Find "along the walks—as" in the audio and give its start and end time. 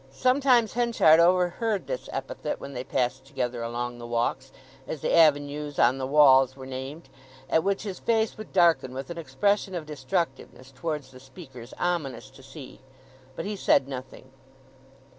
3.61-5.01